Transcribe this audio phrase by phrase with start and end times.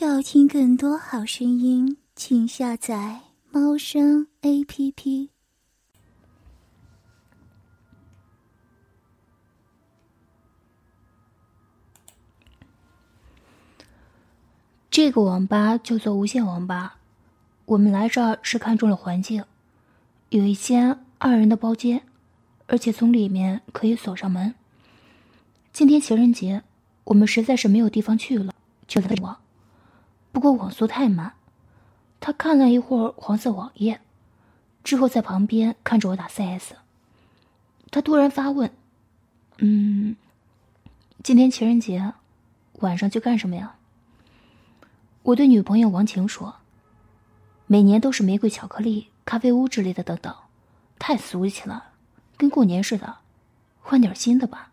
[0.00, 5.30] 要听更多好声音，请下载猫声 A P P。
[14.88, 16.98] 这个网吧叫做无线网吧，
[17.64, 19.44] 我们来这儿是看中了环境，
[20.28, 22.04] 有一间二人的包间，
[22.68, 24.54] 而且从里面可以锁上门。
[25.72, 26.62] 今天情人节，
[27.02, 28.54] 我们实在是没有地方去了，
[28.86, 29.36] 就来网。
[30.38, 31.32] 不过网速太慢，
[32.20, 34.00] 他看了一会儿黄色网页，
[34.84, 36.74] 之后在旁边看着我打 CS。
[37.90, 38.70] 他突然发问
[39.58, 40.14] ：“嗯，
[41.24, 42.12] 今天情人节，
[42.74, 43.74] 晚上去干什么呀？”
[45.24, 46.54] 我对女朋友王晴说
[47.66, 50.32] ：“每年都是玫瑰巧克力、咖啡屋之类的，等等，
[51.00, 51.86] 太俗气了，
[52.36, 53.16] 跟过年似的，
[53.82, 54.70] 换点新的吧。”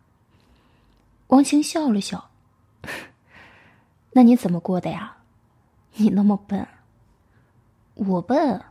[1.29, 2.29] 王晴笑了笑
[4.13, 5.13] ：“那你怎么过的呀？
[5.95, 6.67] 你那么笨。”
[7.95, 8.62] 我笨，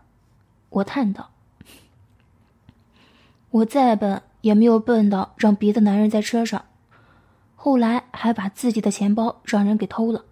[0.68, 1.30] 我叹道
[3.50, 6.66] ：“我再笨也没有笨到让别的男人在车上，
[7.56, 10.24] 后来还把自己的钱包让人给偷了。”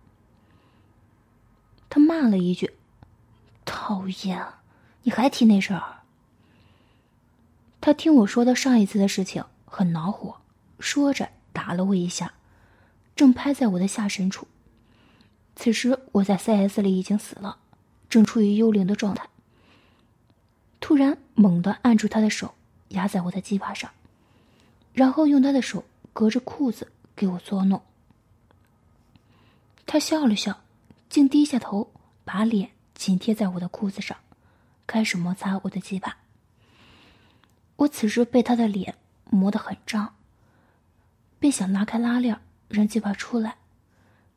[1.88, 2.74] 他骂了一句
[3.64, 4.44] ：“讨厌，
[5.02, 6.00] 你还提那事儿？”
[7.80, 10.36] 他听我说的上一次的事情，很恼火，
[10.78, 12.34] 说着打了我一下，
[13.16, 14.46] 正拍在我的下身处。
[15.56, 17.58] 此时我在 CS 里已经死了，
[18.08, 19.28] 正处于幽灵的状态。
[20.80, 22.54] 突然猛地按住他的手，
[22.88, 23.90] 压在我的鸡巴上，
[24.92, 27.82] 然后用他的手隔着裤子给我作弄。
[29.86, 30.60] 他笑了笑。
[31.08, 31.92] 竟低下头，
[32.24, 34.16] 把脸紧贴在我的裤子上，
[34.86, 36.16] 开始摩擦我的鸡巴。
[37.76, 38.94] 我此时被他的脸
[39.28, 40.14] 磨得很胀，
[41.38, 43.58] 便想拉开拉链让鸡巴出来，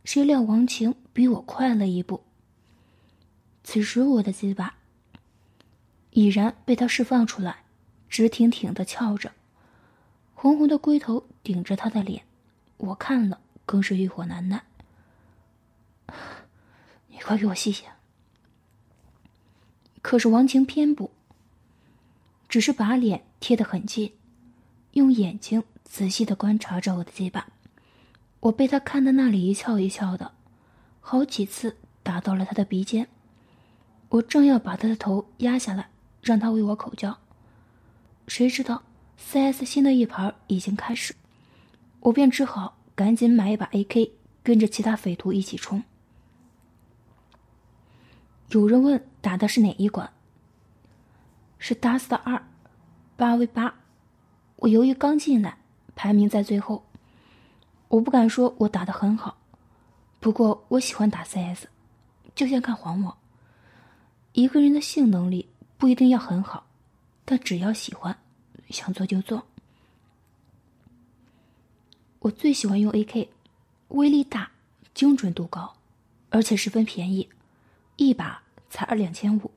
[0.06, 2.23] 谁料王晴比我快了一步。
[3.64, 4.75] 此时我的鸡巴
[6.12, 7.64] 已然被他释放出来，
[8.08, 9.34] 直挺挺的翘着，
[10.35, 12.24] 红红的龟头顶着他的脸，
[12.78, 14.63] 我看了更是欲火难耐。
[17.09, 17.84] 你快给我吸吸！
[20.03, 21.09] 可是王晴偏不，
[22.47, 24.13] 只是把脸贴得很近，
[24.91, 27.47] 用眼睛仔细的观察着我的鸡巴。
[28.45, 30.31] 我被他看的那里一翘一翘的，
[31.01, 33.07] 好几次打到了他的鼻尖。
[34.09, 35.89] 我正要把他的头压下来，
[36.22, 37.17] 让他为我口交，
[38.28, 38.84] 谁知道
[39.17, 41.16] CS 新的一盘已经开始，
[42.01, 44.11] 我便只好赶紧买一把 AK，
[44.44, 45.84] 跟着其他匪徒一起冲。
[48.50, 50.11] 有人问打的是哪一关？
[51.57, 52.45] 是 Dust 二，
[53.16, 53.73] 八 v 八。
[54.57, 55.57] 我由于刚进来，
[55.95, 56.85] 排名在最后。
[57.95, 59.38] 我不敢说我打的很好，
[60.19, 61.63] 不过我喜欢打 CS，
[62.35, 63.17] 就像看黄网。
[64.33, 65.47] 一个人的性能力
[65.78, 66.66] 不一定要很好，
[67.23, 68.17] 但只要喜欢，
[68.69, 69.41] 想做就做。
[72.19, 73.29] 我最喜欢用 AK，
[73.88, 74.51] 威力大，
[74.94, 75.73] 精准度高，
[76.31, 77.29] 而且十分便宜。
[77.95, 79.51] 一把才二两千五，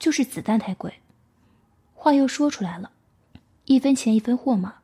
[0.00, 0.92] 就是子弹太贵。
[1.94, 2.90] 话又说出来了，
[3.66, 4.79] 一分钱一分货嘛。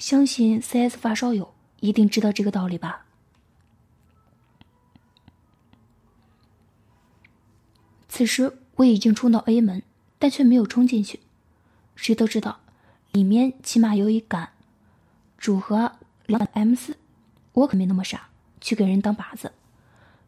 [0.00, 3.04] 相信 CS 发烧友一定知道这个道理吧。
[8.08, 9.82] 此时我已经冲到 A 门，
[10.18, 11.20] 但却没有冲进去。
[11.96, 12.60] 谁都知道，
[13.12, 14.48] 里面起码有一杆
[15.36, 15.92] 组合
[16.24, 16.96] 两 M 四，
[17.52, 19.52] 我可没那么傻，去给人当靶子。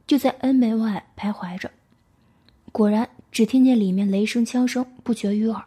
[0.06, 1.70] 就在 N 门外徘徊着，
[2.72, 5.64] 果然只听见里面雷声枪声不绝于耳。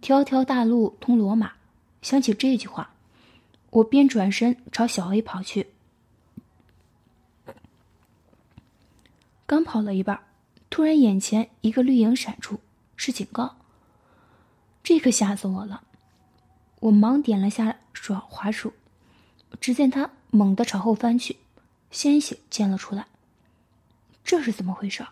[0.00, 1.52] 条条大路通罗马，
[2.00, 2.94] 想起这句话，
[3.70, 5.68] 我便转身朝小 A 跑去。
[9.46, 10.20] 刚跑了一半，
[10.68, 12.60] 突然眼前一个绿影闪出，
[12.96, 13.56] 是警告。
[14.82, 15.82] 这可吓死我了！
[16.80, 18.72] 我忙点了下爽滑鼠，
[19.60, 21.36] 只见他猛地朝后翻去，
[21.90, 23.06] 鲜血溅了出来。
[24.24, 25.06] 这是怎么回事？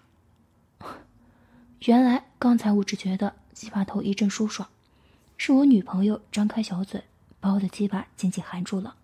[1.84, 4.68] 原来刚才我只觉得鸡巴头一阵舒爽，
[5.36, 7.04] 是我女朋友张开小嘴
[7.40, 8.96] 把我的鸡巴紧紧含住了。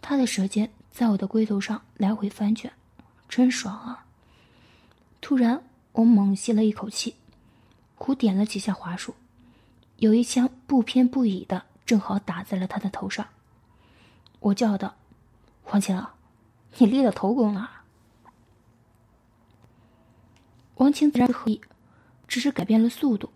[0.00, 2.72] 他的舌尖在我的龟头上来回翻卷，
[3.28, 4.06] 真爽啊！
[5.20, 5.62] 突然，
[5.92, 7.14] 我猛吸了一口气，
[7.96, 9.14] 苦点了几下滑鼠，
[9.98, 13.28] 有一枪不偏不倚的正好打在了他的头上。
[14.40, 14.96] 我叫道
[15.62, 16.04] ：“黄青，
[16.78, 17.70] 你立了头功了！”
[20.76, 21.60] 王青自然合意，
[22.26, 23.30] 只是改变了速度。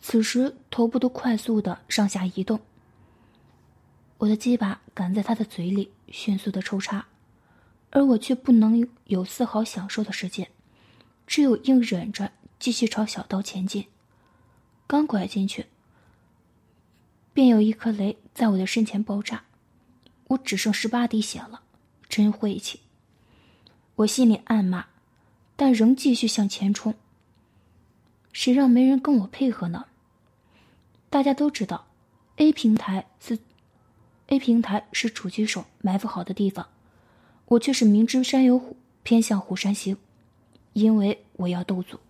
[0.00, 2.60] 此时头部都快速的上下移动。
[4.22, 7.06] 我的鸡巴赶在他的嘴里迅速的抽插，
[7.90, 10.48] 而我却不能有丝毫享受的时间，
[11.26, 12.30] 只有硬忍着
[12.60, 13.88] 继续朝小道前进。
[14.86, 15.66] 刚拐进去，
[17.32, 19.42] 便有一颗雷在我的身前爆炸，
[20.28, 21.62] 我只剩十八滴血了，
[22.08, 22.78] 真晦气！
[23.96, 24.86] 我心里暗骂，
[25.56, 26.94] 但仍继续向前冲。
[28.32, 29.86] 谁让没人跟我配合呢？
[31.10, 31.86] 大家都知道
[32.36, 33.40] ，A 平台是
[34.32, 36.66] A 平台是狙击手埋伏好的地方，
[37.44, 39.94] 我却是明知山有虎，偏向虎山行，
[40.72, 42.00] 因为我要斗组。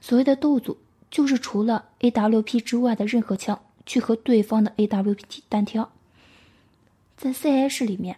[0.00, 0.78] 所谓的斗组，
[1.10, 5.90] 就是除了 AWP 之外的任何枪去和对方的 AWP 单挑。
[7.16, 8.16] 在 CS 里面，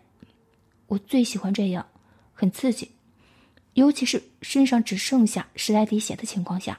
[0.89, 1.87] 我最喜欢这样，
[2.35, 2.91] 很刺激。
[3.73, 6.79] 尤其是身上只剩下十来滴血的情况下，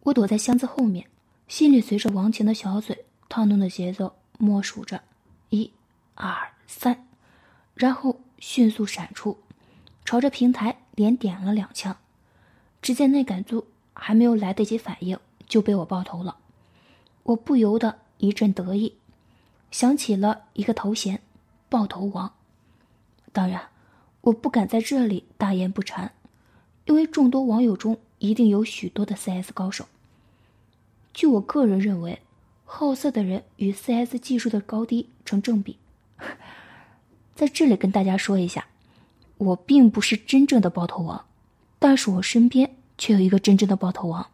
[0.00, 1.06] 我躲在箱子后面，
[1.48, 5.00] 心里随着王晴的小嘴跳动的节奏默数着，
[5.48, 5.72] 一、
[6.14, 7.06] 二、三，
[7.74, 9.38] 然后迅速闪出，
[10.04, 11.96] 朝着平台连点了两枪。
[12.82, 15.18] 只见那杆租还没有来得及反应，
[15.48, 16.36] 就被我爆头了。
[17.22, 18.96] 我不由得一阵得意，
[19.70, 21.22] 想起了一个头衔——
[21.70, 22.34] 爆头王。
[23.32, 23.70] 当然。
[24.20, 26.10] 我不敢在这里大言不惭，
[26.84, 29.86] 因为众多网友中一定有许多的 CS 高手。
[31.12, 32.22] 据我个人认为，
[32.64, 35.76] 好色的人与 CS 技术的高低成正比。
[37.34, 38.66] 在这里跟大家说一下，
[39.38, 41.24] 我并不是真正的爆头王，
[41.78, 44.26] 但是我身边却有一个真正的爆头王。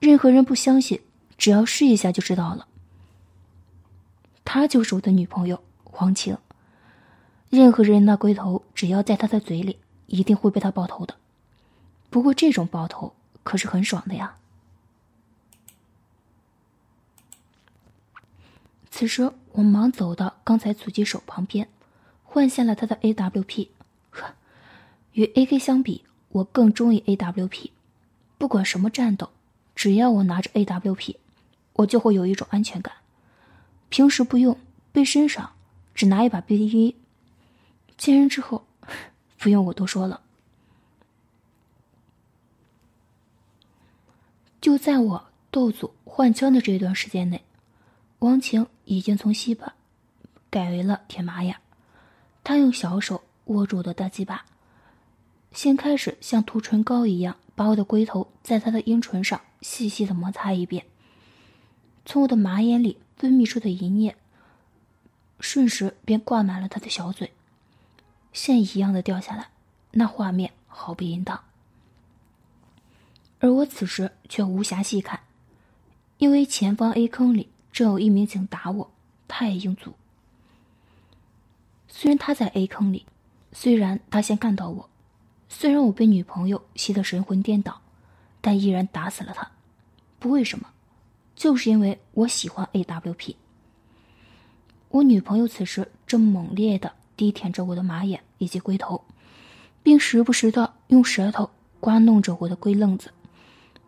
[0.00, 1.00] 任何人不相信，
[1.36, 2.66] 只要试一下就知道了。
[4.44, 6.36] 她就是我的女朋友黄晴。
[7.50, 11.14] 任何人那龟头，只要在他的嘴里，一定会被他爆头的。
[12.10, 14.36] 不过这种爆头可是很爽的呀。
[18.90, 21.68] 此时我忙走到刚才狙击手旁边，
[22.24, 23.68] 换下了他的 AWP。
[24.10, 24.34] 呵，
[25.12, 27.70] 与 AK 相比，我更中意 AWP。
[28.38, 29.30] 不管什么战斗，
[29.74, 31.16] 只要我拿着 AWP，
[31.74, 32.94] 我就会有一种安全感。
[33.88, 34.58] 平时不用
[34.92, 35.52] 背身上，
[35.94, 36.96] 只拿一把 BB。
[37.96, 38.64] 见人之后，
[39.38, 40.20] 不用我多说了。
[44.60, 47.44] 就在我斗组换枪的这一段时间内，
[48.20, 49.74] 王晴已经从西巴
[50.48, 51.60] 改为了铁玛雅。
[52.42, 54.46] 他用小手握住我的大鸡巴，
[55.52, 60.86] 先开始像涂唇膏一样，把我的龟头在他的阴唇上细细的摩擦一遍。
[62.06, 64.16] 从我的马眼里分泌出的银液，
[65.38, 67.30] 瞬时便挂满了他的小嘴。
[68.32, 69.48] 线一样的掉下来，
[69.90, 71.38] 那画面毫不淫荡。
[73.40, 75.20] 而我此时却无暇细看，
[76.16, 78.90] 因为前方 A 坑里正有一名警打我，
[79.26, 79.92] 他也应阻。
[81.88, 83.06] 虽然他在 A 坑里，
[83.52, 84.88] 虽然他先干到我，
[85.48, 87.80] 虽然我被女朋友吸得神魂颠倒，
[88.40, 89.50] 但依然打死了他。
[90.18, 90.68] 不为什么，
[91.34, 93.36] 就是因为我喜欢 AWP。
[94.88, 96.92] 我女朋友此时正猛烈的。
[97.18, 99.04] 低舔着我的马眼以及龟头，
[99.82, 101.50] 并时不时的用舌头
[101.80, 103.12] 刮弄着我的龟愣子，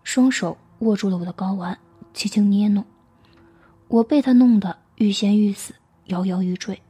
[0.02, 1.78] 双手握住了我的睾丸，
[2.12, 2.84] 轻轻捏弄。
[3.90, 6.80] 我被他弄得欲仙欲死，摇摇欲坠。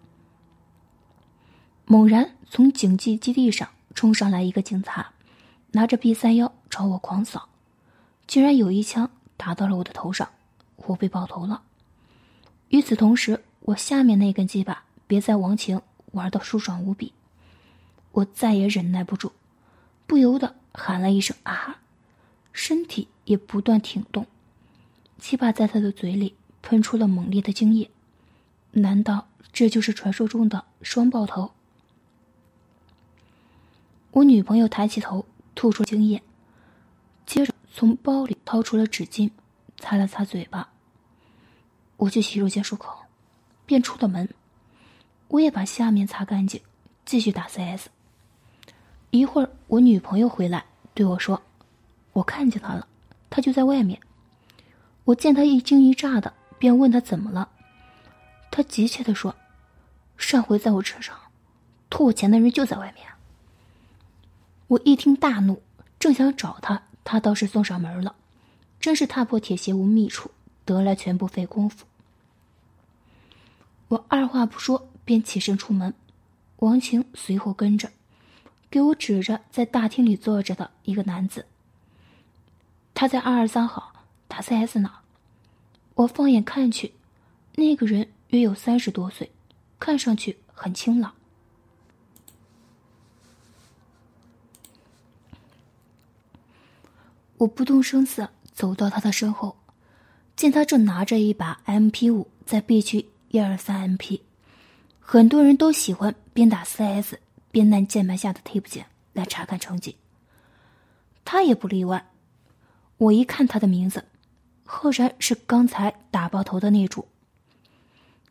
[1.86, 5.12] 猛然，从警戒基地上冲上来一个警察，
[5.72, 7.48] 拿着 B 三幺朝我狂扫，
[8.26, 10.28] 竟然有一枪打到了我的头上，
[10.76, 11.62] 我被爆头了。
[12.68, 15.80] 与此同时，我下面那根鸡巴别在王晴。
[16.12, 17.12] 玩的舒爽无比，
[18.10, 19.30] 我再也忍耐不住，
[20.08, 21.82] 不由得喊了一声“啊”，
[22.52, 24.26] 身体也不断挺动，
[25.18, 27.90] 鸡巴在他的嘴里喷出了猛烈的精液。
[28.72, 31.52] 难道这就是传说中的双爆头？
[34.12, 35.24] 我女朋友抬起头，
[35.54, 36.22] 吐出精液，
[37.26, 39.30] 接着从包里掏出了纸巾，
[39.78, 40.68] 擦了擦嘴巴。
[41.96, 43.00] 我去洗手间漱口，
[43.66, 44.28] 便出了门。
[45.28, 46.60] 我也把下面擦干净，
[47.04, 47.86] 继续打 CS。
[49.10, 50.64] 一会儿，我女朋友回来
[50.94, 51.42] 对我说
[52.14, 52.86] ：“我看见他了，
[53.28, 54.00] 他就在外面。”
[55.04, 57.48] 我见他一惊一乍的，便问他怎么了。
[58.52, 59.34] 他急切的说
[60.16, 61.18] ：“上回在我车上，
[61.90, 63.08] 偷我钱的人就在外面。”
[64.68, 65.60] 我一听大怒，
[65.98, 68.14] 正想找他，他倒是送上门了，
[68.78, 70.30] 真是踏破铁鞋无觅处，
[70.64, 71.84] 得来全不费工夫。
[73.88, 74.86] 我二话不说。
[75.02, 75.92] 便起身出门，
[76.58, 77.90] 王晴随后跟着，
[78.70, 81.46] 给我指着在大厅里坐着的一个男子。
[82.94, 83.92] 他在二二三号
[84.28, 84.92] 打 CS 呢。
[86.00, 86.94] 我放眼看去，
[87.56, 89.30] 那个人约有三十多岁，
[89.78, 91.12] 看上去很清朗。
[97.36, 99.58] 我不动声色走到他的身后，
[100.36, 104.22] 见他正拿着一把 M P 五在 B 区一二三 M P。
[105.00, 109.96] 很多人都喜欢边打 C S 边按键盘下的 Tab 键来查看成绩，
[111.26, 112.10] 他也不例外。
[112.96, 114.06] 我一看他的名字。
[114.72, 117.08] 赫然是刚才打爆头的那主。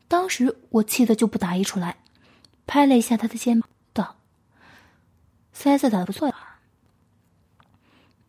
[0.08, 1.98] 当时我气得就不打一处来，
[2.65, 4.15] 拍了一下他的肩膀，道
[5.53, 6.36] ：“CS 打的不错呀。”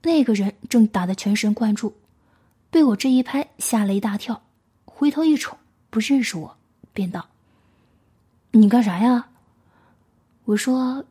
[0.03, 1.97] 那个人正打的全神贯注，
[2.69, 4.43] 被我这一拍吓了一大跳，
[4.85, 5.57] 回头一瞅，
[5.89, 6.57] 不认识我，
[6.93, 7.29] 便道
[8.51, 9.29] ：“你干啥呀？”
[10.47, 11.05] 我说：“，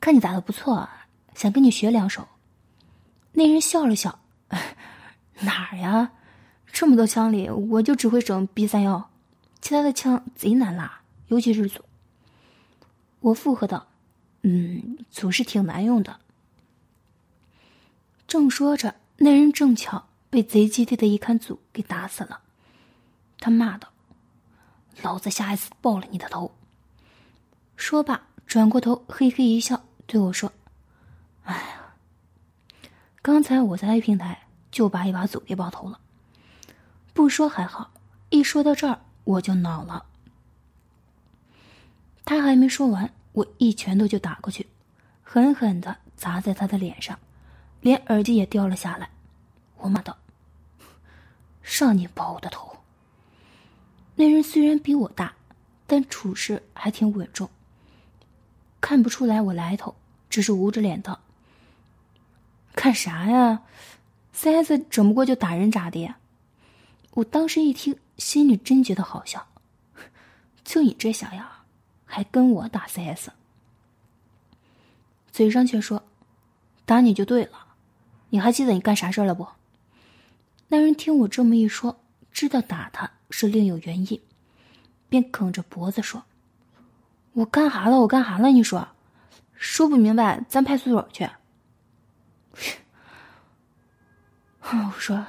[0.00, 0.88] 看你打的不错，
[1.34, 2.26] 想跟你学两手。”
[3.32, 4.18] 那人笑了笑
[5.40, 6.12] ：“哪儿呀？
[6.72, 9.10] 这么多枪里，我就只会整 B 三幺，
[9.60, 11.84] 其他的枪贼难拉，尤其是组。”
[13.20, 13.88] 我附和道
[14.42, 16.20] ：“嗯，组是挺难用的。”
[18.26, 22.40] 正说着，那人正巧被贼基地的一看组给打死了。
[23.38, 23.88] 他骂道
[25.02, 26.54] ：“老子下一次爆了你的头！”
[27.76, 30.52] 说罢，转过头嘿嘿一笑，对我说
[31.44, 31.94] ：“哎呀，
[33.20, 35.98] 刚才我在 A 平台就把一把组给爆头了。
[37.12, 37.90] 不说还好，
[38.28, 40.06] 一说到这儿我就恼了。”
[42.24, 44.68] 他还没说完，我一拳头就打过去，
[45.22, 47.18] 狠狠的砸在他的脸上。
[47.80, 49.08] 连耳机也掉了下来，
[49.78, 50.16] 我骂道
[51.64, 52.76] ：“上你爆我的头！”
[54.16, 55.32] 那人虽然比我大，
[55.86, 57.48] 但处事还挺稳重，
[58.82, 59.96] 看不出来我来头，
[60.28, 61.20] 只是捂着脸道
[62.76, 63.62] ：“看啥呀
[64.32, 66.12] ？CS 整不过就打人咋的？”
[67.12, 69.46] 我当时一听，心里真觉得好笑，
[70.64, 71.46] 就你这小样，
[72.04, 73.30] 还跟我打 CS？
[75.32, 76.02] 嘴上却说
[76.86, 77.66] ：“打你就对了。”
[78.32, 79.46] 你还记得你干啥事了不？
[80.68, 84.20] 那人听我这么一说，知道打他是另有原因，
[85.08, 86.22] 便梗着脖子说
[87.34, 87.98] ：“我干哈了？
[88.00, 88.48] 我干哈了？
[88.50, 88.86] 你说，
[89.54, 91.28] 说不明白，咱派出所去。”
[94.78, 95.26] 我说：“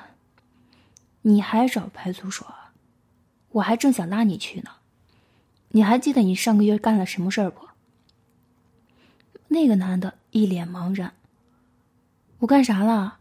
[1.23, 2.45] 你还找派出所？
[3.49, 4.71] 我还正想拉你去呢。
[5.69, 7.67] 你还记得你上个月干了什么事儿不？”
[9.49, 11.13] 那个男的一脸茫然。
[12.39, 13.17] 我干啥了？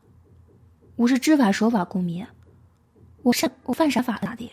[0.96, 2.26] 我是知法守法公民，
[3.22, 4.52] 我犯我犯啥法了咋的？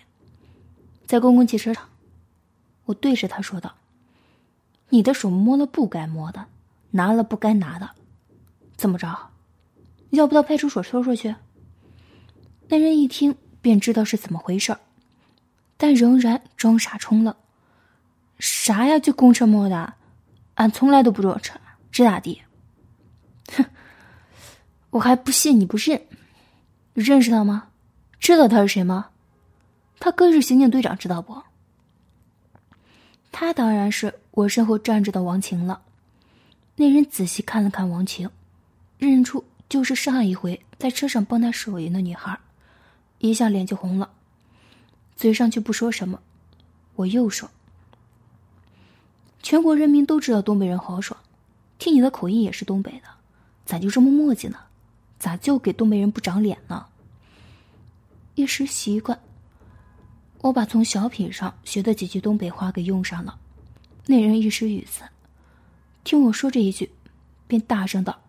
[1.06, 1.90] 在公共汽车上，
[2.86, 3.76] 我对着他说道
[4.90, 6.48] ：“你的手摸了不该摸的，
[6.92, 7.92] 拿了不该拿的，
[8.76, 9.32] 怎么着？
[10.12, 11.36] 要不到派出所说说去？”
[12.70, 14.78] 那人一听便知道是怎么回事
[15.78, 17.36] 但仍然装傻充愣。
[18.40, 19.00] 啥呀？
[19.00, 19.94] 就公车摸的？
[20.56, 21.60] 俺从来都不坐车，
[21.92, 22.42] 这咋地？
[23.56, 23.66] 哼！
[24.90, 26.02] 我还不信你不认，
[26.94, 27.70] 认识他吗？
[28.20, 29.10] 知道他是谁吗？
[30.00, 31.44] 他哥是刑警队长，知道不？
[33.32, 35.82] 他当然是我身后站着的王晴了。
[36.76, 38.30] 那人仔细看了看王晴，
[38.98, 42.38] 认出就是上一回在车上帮他守营的女孩，
[43.20, 44.10] 一下脸就红了，
[45.16, 46.20] 嘴上却不说什么。
[46.96, 47.50] 我又说
[49.42, 51.20] ：“全国人民都知道东北人豪爽，
[51.80, 53.08] 听你的口音也是东北的，
[53.66, 54.60] 咋就这么磨叽呢？”
[55.20, 56.86] 咋就给东北人不长脸呢？
[58.36, 59.20] 一时习惯，
[60.42, 63.40] 我把从小品上学的几句东北话给用上了。
[64.06, 65.10] 那人一时语塞，
[66.04, 66.92] 听我说这一句，
[67.48, 68.22] 便大声道：“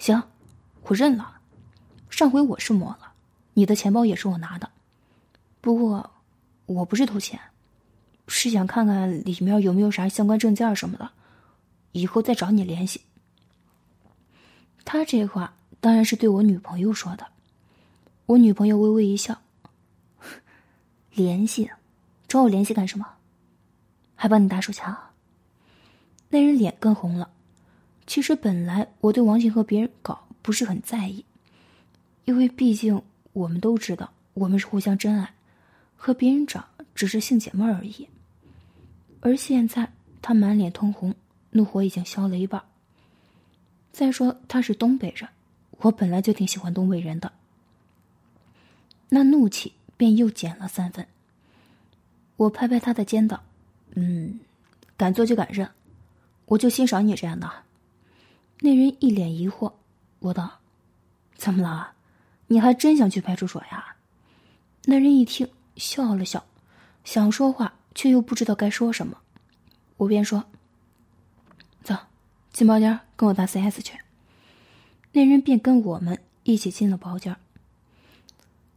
[0.00, 0.22] 行，
[0.84, 1.38] 我认了。
[2.08, 3.03] 上回我是摸了，
[3.54, 4.70] 你的钱包也是我拿的。
[5.60, 6.10] 不过，
[6.66, 7.40] 我不是偷钱，
[8.28, 11.10] 是想看看里面有没有啥相关证件什么的，
[11.92, 13.00] 以后再找你联系。”
[14.84, 15.54] 他这话。
[15.80, 17.26] 当然是对我女朋友说的。
[18.24, 19.38] 我女朋友微微一笑。
[21.12, 21.70] 联系，
[22.26, 23.06] 找我联系干什么？
[24.14, 24.96] 还帮你打手枪？
[26.30, 27.28] 那人脸更红了。
[28.06, 31.22] 其实本来我对王静和别人搞不是很在意，
[32.24, 33.02] 因为毕竟
[33.34, 35.34] 我们都知道我们是互相真爱，
[35.94, 38.08] 和别人长只是性解闷而已。
[39.20, 41.14] 而现在他满脸通红，
[41.50, 42.64] 怒火已经消了一半。
[43.92, 45.28] 再说他是东北人。
[45.80, 47.30] 我本来就挺喜欢东北人的，
[49.10, 51.06] 那怒气便又减了三分。
[52.36, 53.42] 我拍拍他的肩道
[53.94, 54.40] ：“嗯，
[54.96, 55.68] 敢做就敢认，
[56.46, 57.50] 我就欣赏你这样的。”
[58.60, 59.72] 那人一脸疑惑，
[60.20, 60.60] 我道
[61.36, 61.93] ：“怎么了？
[62.54, 63.96] 你还真想去派出所呀？”
[64.86, 66.46] 那人一听笑了笑，
[67.02, 69.18] 想说话却又不知道该说什么。
[69.96, 70.44] 我便说
[71.82, 71.96] ：“走，
[72.52, 73.98] 进包间跟我打 CS 去。”
[75.10, 77.34] 那人便跟我们一起进了包间。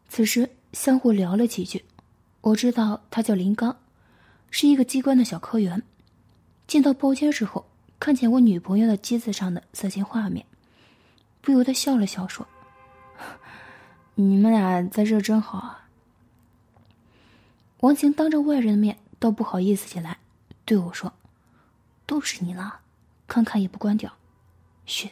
[0.10, 1.86] 此时相互聊了几句，
[2.42, 3.78] 我知道他叫林刚，
[4.50, 5.84] 是一个机关的小科员。
[6.66, 7.68] 进到包间之后，
[8.00, 10.44] 看见我女朋友的机子上的色情画面，
[11.42, 12.48] 不由得笑了笑，说
[14.20, 15.88] ：“你们俩在这真好啊。”
[17.82, 20.18] 王晴当着外人的面倒不好意思起来，
[20.66, 21.14] 对我说
[22.08, 22.80] ：“都是你了，
[23.28, 24.14] 看看也不关掉。”
[24.88, 25.12] 嘘。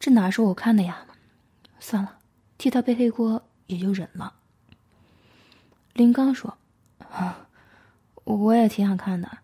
[0.00, 1.04] 这哪是我看的呀？
[1.78, 2.18] 算了，
[2.56, 4.32] 替他背黑锅也就忍了。
[5.92, 6.56] 林刚说
[7.12, 7.46] ：“啊，
[8.24, 9.38] 我也挺想看的，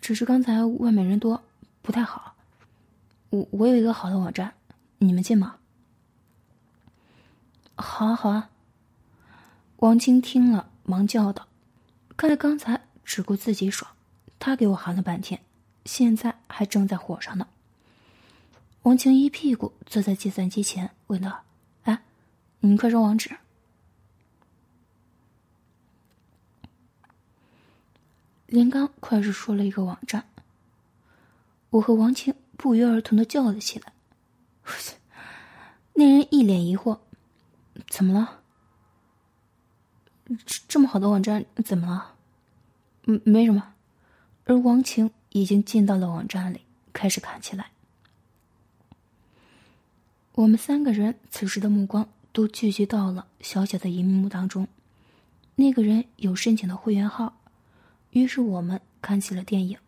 [0.00, 1.42] 只是刚才外面人多，
[1.80, 2.34] 不太好。
[3.30, 4.52] 我我有一个好的网站，
[4.98, 5.56] 你们进吗
[7.76, 8.50] ？”“好啊，好啊。”
[9.78, 11.48] 王青听了，忙叫道
[12.16, 13.90] ：“看来刚才只顾自己爽，
[14.38, 15.42] 他给我喊了半天，
[15.84, 17.48] 现在还正在火上呢。”
[18.84, 21.42] 王晴一屁股坐在计算机前，问道
[21.84, 22.02] ：“哎，
[22.60, 23.36] 你快说网址。”
[28.46, 30.26] 林刚快速说了一个网站。
[31.70, 33.92] 我和王晴不约而同的叫了起来。
[35.94, 37.00] 那人一脸疑惑
[37.88, 38.40] ：“怎么了？
[40.46, 42.14] 这这么好的网站怎么了
[43.06, 43.74] ？”“嗯，没什么。”
[44.46, 46.60] 而王晴已经进到了网站里，
[46.92, 47.70] 开始看起来。
[50.34, 54.68] 我们三个人此时的目光都聚集到了小小的荧幕当中。
[55.56, 57.36] 那个人有申请的会员号，
[58.10, 59.78] 于是我们看起了电影。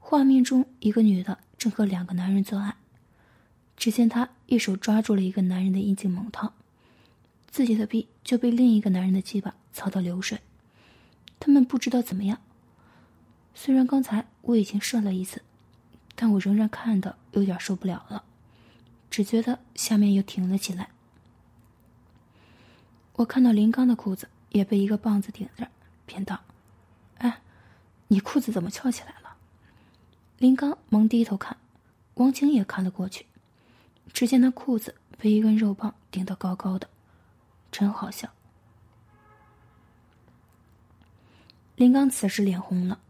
[0.00, 2.74] 画面中，一个女的正和两个男人做爱，
[3.82, 6.52] 只见他一手抓住了一个男人的阴茎猛掏，
[7.50, 10.38] 自己的臂就被另一个男人的鸡巴操到流水。
[11.40, 12.40] 他们不知道怎么样。
[13.56, 15.42] 虽然刚才我已经射了一次，
[16.14, 18.22] 但我仍然看的有点受不了了。
[19.10, 20.90] 只觉得下面又挺了起来。
[23.14, 25.66] 我看到林刚的裤子也被一个棒子顶着，
[26.06, 26.40] 便道
[27.18, 27.40] ：“哎，
[28.06, 29.38] 你裤子怎么翘起来了？”
[30.38, 31.56] 林刚忙低头看，
[32.14, 33.26] 王晴也看了过去，
[34.12, 36.88] 只见那裤子被一根肉棒顶得高高的，
[37.70, 38.28] 真好笑。
[41.76, 43.00] 林刚此时脸红了，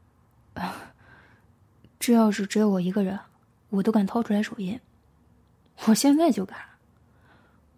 [0.54, 0.92] 啊，
[2.00, 3.18] 这要是只有我一个人，
[3.70, 4.80] 我都敢掏出来手印。
[5.86, 6.58] 我现在就敢！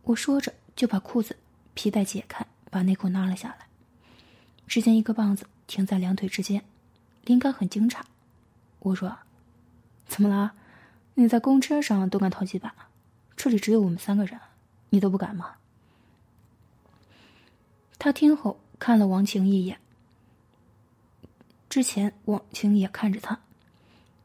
[0.02, 1.36] 我说着就把裤子
[1.72, 3.66] 皮带解开，把内裤拉了下来。
[4.66, 6.62] 只见一个棒子停在两腿之间，
[7.24, 8.00] 林刚很惊诧。
[8.80, 9.16] 我说
[10.06, 10.52] ：“怎么了？
[11.14, 12.74] 你在公车上都敢掏几把？
[13.44, 14.40] 这里只有我们三个人，
[14.88, 15.56] 你都不敢吗？”
[18.00, 19.78] 他听后看了王晴一眼。
[21.68, 23.38] 之前王晴也看着他，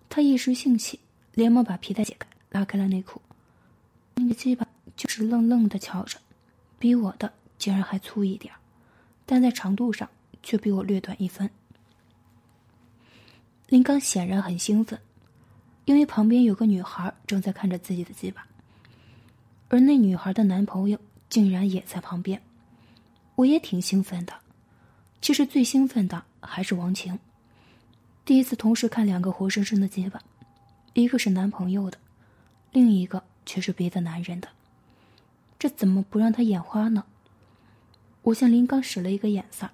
[0.08, 1.02] 他一时兴起，
[1.34, 3.22] 连忙把皮带解开，拉开了内裤。
[4.16, 6.18] 那个鸡巴就是愣愣的瞧着，
[6.80, 8.54] 比我的竟然还粗一点
[9.26, 10.10] 但在长度上
[10.42, 11.50] 却比我略短一分。
[13.68, 14.98] 林刚显然很兴奋，
[15.84, 18.48] 因为旁边有个女孩正在看着自己的鸡巴，
[19.70, 22.42] 而那女孩的男朋友竟然也在旁边。
[23.36, 24.34] 我也挺兴奋的，
[25.22, 27.18] 其实最兴奋的还是王晴，
[28.26, 30.22] 第一次同时看两个活生生的鸡巴，
[30.94, 31.98] 一个是男朋友的，
[32.74, 33.24] 另一个。
[33.46, 34.48] 却是别的男人的，
[35.58, 37.04] 这怎么不让他眼花呢？
[38.22, 39.68] 我向林刚使了一个眼色，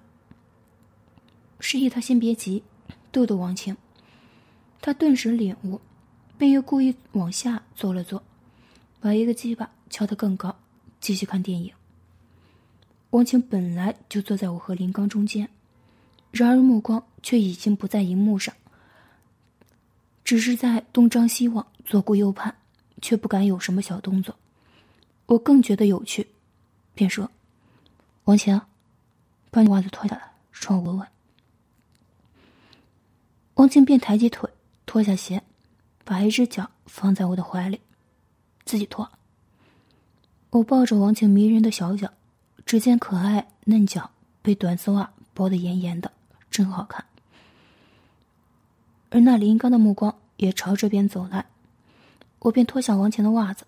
[1.60, 2.62] 示意他先别急，
[3.12, 3.76] 逗逗王晴。
[4.80, 5.78] 他顿时领悟，
[6.38, 8.22] 便又故意往下坐了坐，
[8.98, 10.56] 把一个鸡巴翘得更高，
[11.00, 11.72] 继续看电影。
[13.10, 15.48] 王晴本来就坐在我和林刚中间，
[16.30, 18.54] 然而目光却已经不在荧幕上，
[20.24, 22.54] 只是在东张西望，左顾右盼。
[23.02, 24.34] 却不敢有什么小动作，
[25.26, 26.26] 我更觉得有趣，
[26.94, 27.30] 便说
[28.24, 28.58] ：“王晴，
[29.50, 31.08] 把你袜子脱下来，让我闻闻。”
[33.56, 34.48] 王晴便抬起腿，
[34.86, 35.42] 脱下鞋，
[36.04, 37.78] 把一只脚放在我的怀里，
[38.64, 39.06] 自己脱。
[40.56, 42.10] 我抱着王晴迷人的小脚，
[42.64, 46.10] 只见可爱嫩脚被短丝袜包得严严的，
[46.50, 47.04] 真好看。
[49.10, 51.44] 而那林刚的目光也朝这边走来。
[52.38, 53.66] 我便脱下王晴的袜子，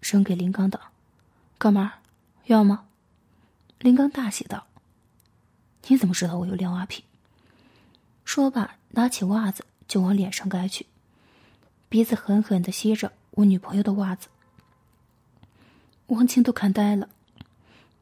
[0.00, 0.80] 扔给林刚道
[1.58, 1.92] ：“哥们儿，
[2.46, 2.84] 要吗？”
[3.80, 4.66] 林刚大喜道
[5.88, 7.04] ：“你怎么知道我有撩袜癖？”
[8.24, 10.86] 说罢，拿起袜子就往脸上盖去，
[11.90, 14.28] 鼻子狠狠的吸着我女朋友的袜子。
[16.06, 17.08] 王晴都看呆了，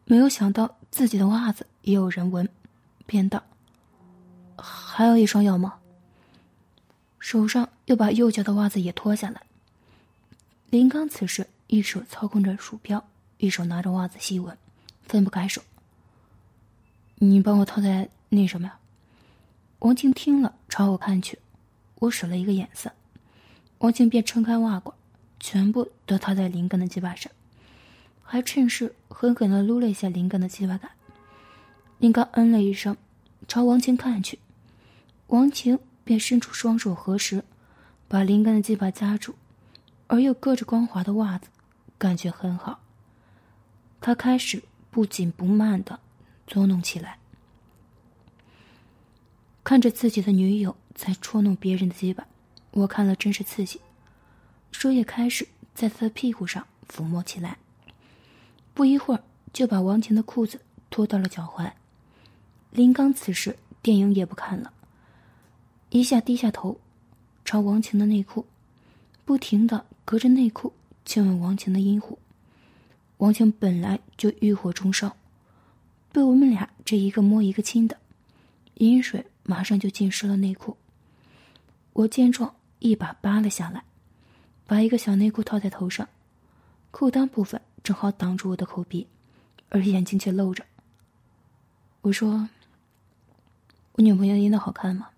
[0.05, 2.49] 没有想到自己的袜子也有人闻，
[3.07, 3.43] 便道
[4.59, 5.79] ：“还有一双要吗？”
[7.21, 9.43] 手上又把右脚的袜子也脱下来。
[10.71, 13.05] 林刚此时一手操控着鼠标，
[13.39, 14.57] 一手拿着袜子吸闻，
[15.03, 15.63] 分不开手。
[17.17, 18.79] 你帮我套在那什么呀？
[19.81, 21.39] 王静听了，朝我看去，
[21.97, 22.91] 我使了一个眼色，
[23.79, 24.97] 王静便撑开袜管，
[25.39, 27.31] 全部都套在林刚的鸡巴上，
[28.31, 30.89] 还趁势狠狠的撸了一下林刚的鸡巴杆。
[31.99, 32.97] 林刚嗯了一声，
[33.49, 34.39] 朝王晴看去，
[35.27, 37.43] 王晴便伸出双手合十，
[38.07, 39.35] 把林刚的鸡巴夹住，
[40.07, 41.49] 而又隔着光滑的袜子，
[41.99, 42.79] 感觉很好。
[44.01, 44.63] 他开始
[44.93, 45.99] 不紧不慢的
[46.47, 47.19] 捉弄起来。
[49.65, 52.29] 看着自己的女友在戳弄别人的鸡巴，
[52.71, 53.81] 我看了真是刺激，
[54.71, 57.59] 手也开始在他的屁股上抚摸起来。
[58.75, 61.71] 不一会儿，就把王晴的裤子脱到了脚踝。
[62.71, 64.73] 林刚此时电影也不看了，
[65.91, 66.79] 一下低下头，
[67.45, 68.47] 朝王晴的内裤，
[69.25, 70.73] 不停的隔着内裤
[71.05, 72.19] 亲吻王晴的阴户。
[73.19, 75.17] 王晴本来就欲火中烧，
[76.13, 77.97] 被我们俩这一个摸一个亲的，
[78.75, 79.27] 阴水。
[79.43, 80.77] 马上就浸湿了内裤。
[81.93, 83.83] 我见状，一把扒了下来，
[84.65, 86.09] 把一个小内裤套在头上，
[86.93, 89.07] 裤裆部分正好挡住我的口鼻，
[89.69, 90.65] 而眼睛却露着。
[92.03, 92.49] 我说
[93.93, 95.11] ：“我女朋友阴道好看吗？”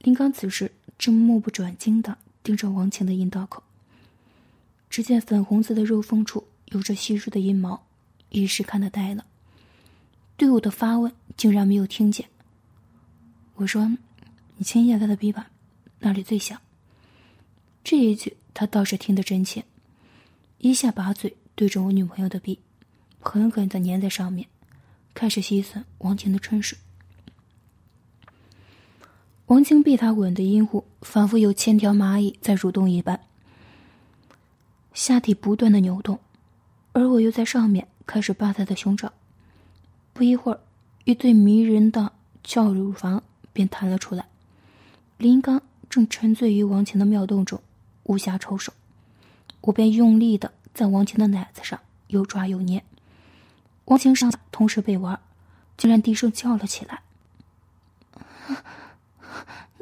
[0.00, 3.62] 林刚此时正目不转睛的盯着王晴的阴道口，
[4.90, 7.86] 只见粉红色的肉缝处有着稀疏的阴毛，
[8.28, 9.24] 一时看得呆了，
[10.36, 12.28] 对我的发问竟然没有听见。
[13.54, 13.90] 我说
[14.56, 15.50] ：“你亲一下他的鼻吧，
[16.00, 16.60] 那里最响。”
[17.82, 19.64] 这一句他倒是听得真切，
[20.70, 22.58] 一下把嘴对着我女朋友的鼻，
[23.20, 24.48] 狠狠的粘在上面，
[25.12, 26.78] 开始吸吮王晴的春水。
[29.46, 33.20] 王晴被他吻的阴户仿佛有千条蚂蚁在蠕动一般，
[34.94, 36.18] 下体不断的扭动，
[36.92, 39.12] 而我又在上面开始扒他的胸罩。
[40.14, 40.60] 不一会儿，
[41.04, 43.22] 一对迷人的翘乳房。
[43.52, 44.26] 便弹了出来，
[45.16, 47.62] 林刚正沉醉于王晴的妙动中，
[48.02, 48.72] 无暇抽手，
[49.66, 52.84] 我便用力的在王晴的奶子上又抓又捏，
[53.86, 55.18] 王晴上下同时被玩，
[55.76, 57.02] 竟然低声叫了起来：“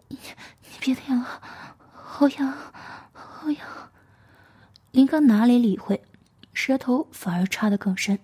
[0.09, 1.43] 你你别舔了，
[1.93, 2.55] 好痒，
[3.13, 3.67] 好痒！”
[4.93, 6.05] 林刚哪里理会，
[6.53, 8.21] 舌头反而插得更深，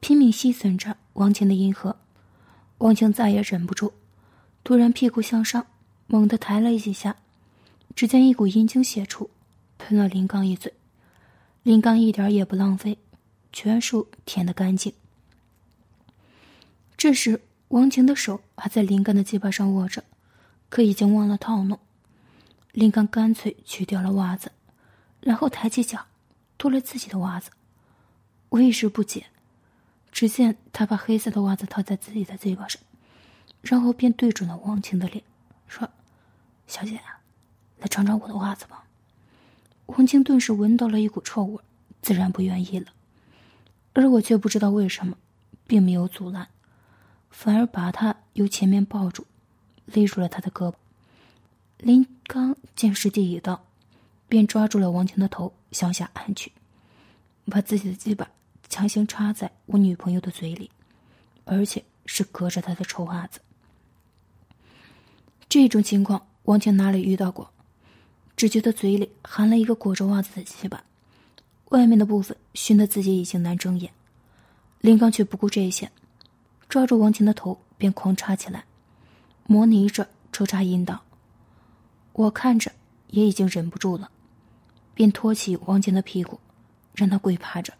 [0.00, 1.96] 拼命吸吮着王晴的阴核。
[2.78, 3.92] 王晴再也忍不住，
[4.64, 5.66] 突然屁股向上，
[6.08, 7.14] 猛地抬了几下，
[7.94, 9.30] 只见一股阴精泄出，
[9.82, 10.72] 喷了林刚一嘴。
[11.64, 12.98] 林刚一点也不浪费，
[13.52, 14.92] 全数舔得干净。
[16.96, 20.04] 这时，王晴的手还在林刚的鸡巴上握着，
[20.68, 21.80] 可已经忘了套弄。
[22.70, 24.52] 林刚干脆取掉了袜子，
[25.20, 26.06] 然后抬起脚，
[26.56, 27.50] 脱了自己的袜子。
[28.50, 29.26] 我一时不解。
[30.12, 32.80] 只见他把黑色的袜子套在自己的嘴巴上，
[33.62, 35.24] 然后便对准了王晴的脸，
[35.66, 35.88] 说
[36.68, 37.00] ：“小姐，
[37.78, 38.84] 来尝尝我的袜子吧。”
[39.94, 41.62] 王晴顿时闻到了一股臭味，
[42.00, 42.86] 自然不愿意了。
[43.92, 45.18] 而我却不知道为什么，
[45.66, 46.48] 并没有阻拦，
[47.30, 49.26] 反而把他由前面抱住，
[49.84, 50.74] 勒住了他的胳膊。
[51.76, 53.66] 林刚见时机已到，
[54.28, 56.52] 便抓住了王晴的头向下按去，
[57.44, 58.30] 把自己的鸡巴。
[58.70, 60.70] 强行插在我女朋友的嘴里，
[61.44, 63.40] 而且是隔着她的臭袜子。
[65.50, 67.52] 这种情况王晴哪里遇到过？
[68.42, 70.82] 只觉得嘴里含了一个裹着袜子的鸡巴，
[71.66, 73.92] 外面的部分熏得自己已经难睁眼。
[74.80, 75.88] 林刚却不顾这些，
[76.68, 78.64] 抓住王晴的头便狂插起来，
[79.46, 81.04] 模拟着抽插阴道。
[82.14, 82.72] 我看着
[83.10, 84.10] 也已经忍不住了，
[84.92, 86.40] 便托起王琴的屁股，
[86.96, 87.72] 让他跪趴着。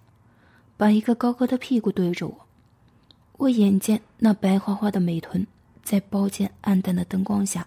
[0.76, 2.46] 把一个高高的屁股对着我，
[3.36, 5.44] 我眼见那白花花的美臀
[5.82, 7.66] 在包间暗淡的灯光下，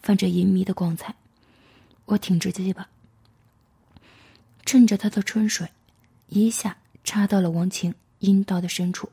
[0.00, 1.14] 泛着隐秘的光彩。
[2.10, 2.88] 我挺直鸡巴，
[4.66, 5.70] 趁着他的春水，
[6.26, 9.08] 一下插到了王晴阴道的深处。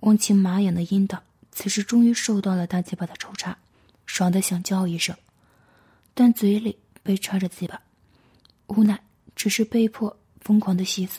[0.00, 3.58] 王晴麻痒的阴道此时终于受到了大鸡巴的抽插，
[4.06, 5.14] 爽的想叫一声，
[6.14, 7.78] 但嘴里被插着鸡巴，
[8.68, 8.98] 无奈
[9.36, 11.18] 只是被迫疯狂的吸吮。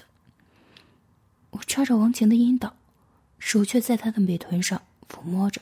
[1.52, 2.76] 我插着王晴的阴道，
[3.38, 5.62] 手却在她的美臀上抚摸着，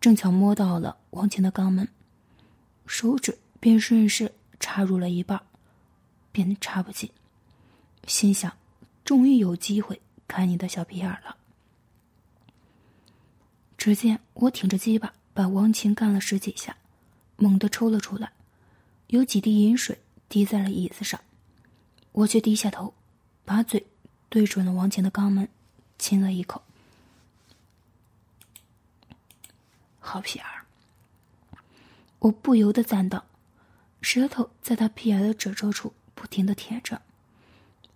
[0.00, 1.86] 正巧摸到了王晴的肛门，
[2.88, 5.40] 手指便顺势插入了一半，
[6.32, 7.10] 便插不进，
[8.06, 8.52] 心想：
[9.04, 11.36] 终于有机会看你的小屁眼了。
[13.76, 16.76] 只见我挺着鸡巴把王晴干了十几下，
[17.36, 18.32] 猛地抽了出来，
[19.08, 21.20] 有几滴饮水滴在了椅子上，
[22.12, 22.92] 我却低下头，
[23.44, 23.86] 把嘴
[24.28, 25.48] 对准了王晴的肛门，
[25.98, 26.62] 亲了一口。
[29.98, 30.64] 好屁眼儿！
[32.18, 33.24] 我不由得赞道，
[34.00, 37.02] 舌头在他屁眼的褶皱处不停的舔着。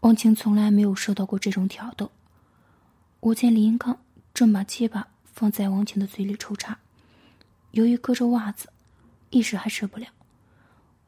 [0.01, 2.11] 王晴从来没有受到过这种挑逗。
[3.21, 3.99] 我见林刚
[4.35, 6.79] 正把鸡巴放在王晴的嘴里抽插，
[7.71, 8.69] 由于隔着袜子，
[9.31, 10.07] 一时还受不了，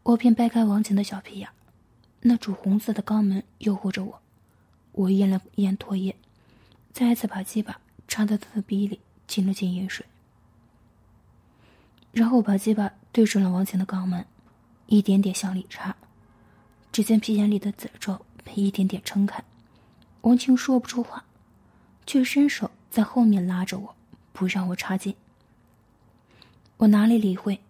[0.02, 1.48] 我便掰开王晴的小屁眼，
[2.22, 4.22] 那主红色的肛门诱惑着我，
[4.92, 6.16] 我咽了咽唾液，
[6.92, 7.78] 再次把鸡巴
[8.08, 10.06] 插到他的鼻里，浸了浸饮水。
[12.12, 14.24] 然后把鸡巴对准了王晴的肛门，
[14.86, 15.94] 一点点向里插。
[16.92, 19.44] 只见皮眼里的褶皱被一点点撑开，
[20.22, 21.24] 王晴说不出话，
[22.06, 23.94] 却伸手在后面拉着我，
[24.32, 25.14] 不让我插进。
[26.78, 27.60] 我哪里理会，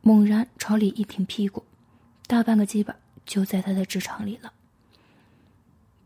[0.00, 1.64] 猛然朝里一挺屁股，
[2.26, 2.96] 大半个鸡巴
[3.26, 4.52] 就在他的直肠里了。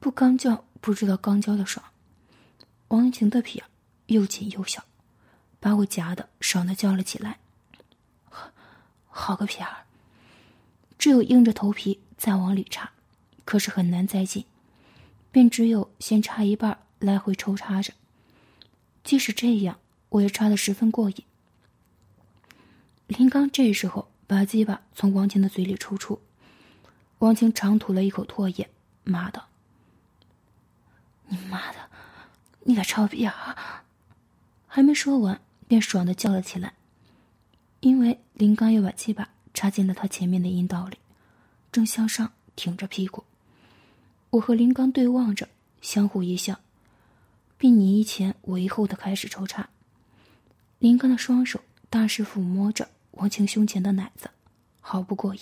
[0.01, 1.85] 不刚叫不知道刚交的爽，
[2.88, 3.66] 王晴的屁眼
[4.07, 4.83] 又紧又小，
[5.61, 7.38] 把我夹的爽的叫了起来。
[9.09, 9.85] 好个屁儿！
[11.03, 12.93] 只有硬着头皮再往里插，
[13.45, 14.45] 可是很难再进，
[15.33, 17.93] 便只有先插一半，来回抽插着。
[19.03, 21.17] 即使这样，我也插得十分过瘾。
[23.09, 26.21] 林刚这时候把鸡巴从王晴的嘴里抽出，
[27.19, 28.71] 王晴长吐了一口唾液，
[29.03, 29.49] 骂道
[31.27, 31.79] ：“你妈的，
[32.61, 33.85] 你个臭屁啊！”
[34.71, 36.75] 还没说完，便爽的叫了起来。
[37.81, 40.99] 因为林刚又把鸡巴插进了他前面的阴道里，
[41.71, 43.25] 正向上挺着屁股。
[44.31, 45.49] 我和林刚对望着，
[45.81, 46.61] 相互一笑，
[47.59, 49.69] 并你一前我一后的开始抽插。
[50.79, 51.61] 林刚的双手
[51.91, 54.31] 大势抚摸着王晴胸前的奶子，
[54.81, 55.41] 毫不过瘾。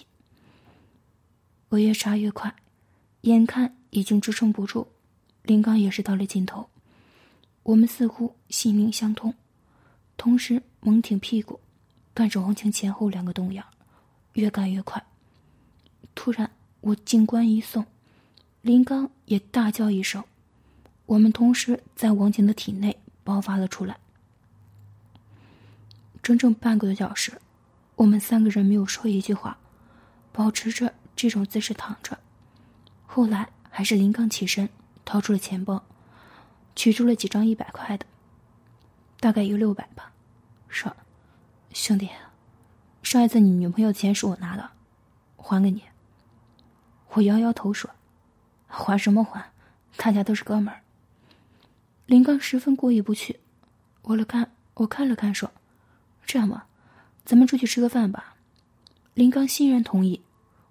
[1.68, 2.55] 我越插越快，
[3.23, 4.88] 眼看已经支撑不住，
[5.42, 6.68] 林刚也是到了尽头。
[7.62, 9.33] 我们似乎心灵相通，
[10.16, 11.61] 同时猛挺屁股。
[12.12, 13.64] 干着王晴前后两个动摇，
[14.35, 15.05] 越干越快。
[16.14, 17.87] 突然，我静观一送，
[18.62, 20.25] 林刚也大叫一声，
[21.07, 23.99] 我们同时在王晴的体内爆发了出来。
[26.23, 27.40] 整整半个多小时，
[27.97, 29.59] 我们三个人没有说一句话，
[30.33, 32.19] 保持着这种姿势躺着。
[33.07, 34.69] 后来还是林刚起身，
[35.05, 35.83] 掏出了钱包，
[36.77, 38.07] 取出了几张一百块的，
[39.19, 40.12] 大概有六百吧，
[40.69, 40.95] 说。
[41.73, 42.11] 兄弟，
[43.11, 44.70] 上一次你女朋友钱是我拿的，
[45.37, 45.83] 还给你。
[47.09, 47.90] 我摇摇头说
[48.70, 49.51] ：“还什么还？
[49.96, 50.83] 大家都是哥们儿。”
[52.07, 53.40] 林刚十分过意不去，
[54.03, 55.51] 我了看我看了看说
[56.25, 56.68] ：“这样吧，
[57.25, 58.37] 咱们出去吃个饭吧。”
[59.14, 60.23] 林刚欣然同意，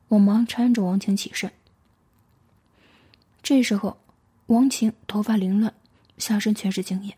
[0.08, 1.52] 我忙搀着王晴起身。
[3.44, 3.98] 这时候，
[4.46, 5.74] 王晴头发凌乱，
[6.18, 7.18] 下身全是精液，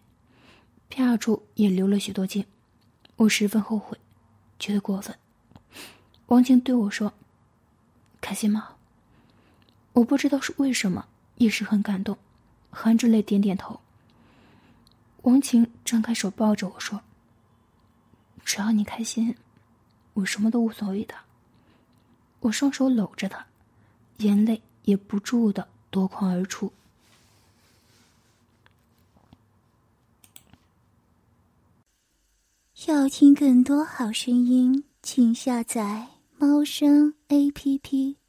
[0.90, 2.44] 啪处也流了许多精。
[3.18, 4.00] 我十分后悔，
[4.62, 5.18] 觉得过分。
[6.28, 7.12] 王晴对我说
[8.22, 8.76] ：“开心吗？”
[9.94, 12.16] 我不知道是为什么，一时很感动，
[12.70, 13.82] 含着泪点点头。
[15.24, 17.02] 王晴张开手抱着我说
[18.46, 19.36] ：“只要你开心，
[20.14, 21.16] 我什么都无所谓的。”
[22.42, 23.46] 我双手搂着他，
[24.18, 26.72] 眼泪也不住的夺眶而出。
[32.88, 36.08] 要听更多好声音，请下载
[36.40, 38.21] 猫声 A P P。